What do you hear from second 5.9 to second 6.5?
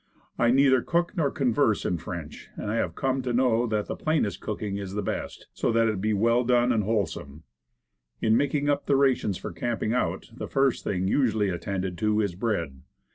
be well